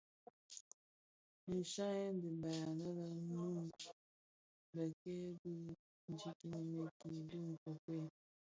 [1.57, 3.93] Nshyayèn dhibaï ane lè Noun dhi
[4.73, 5.51] bikei bi
[6.11, 8.07] ndikinimiki bi nkokuel.